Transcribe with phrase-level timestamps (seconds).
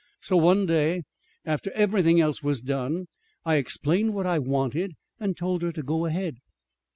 [0.19, 1.03] So one day,
[1.45, 3.05] after everything else was done,
[3.45, 6.37] I explained what I wanted, and told her to go ahead."